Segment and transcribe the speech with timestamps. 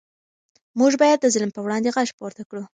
[0.79, 2.63] موږ باید د ظلم پر وړاندې غږ پورته کړو.